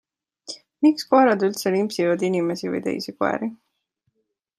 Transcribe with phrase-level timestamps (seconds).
[0.85, 3.51] Miks koerad üldse limpsivad inimesi või teisi koeri?